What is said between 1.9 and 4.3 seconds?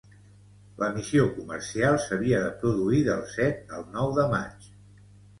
s’havia de produir del set al nou de